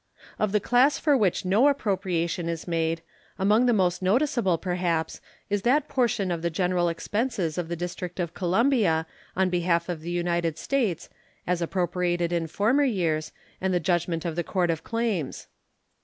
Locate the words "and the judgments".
13.61-14.25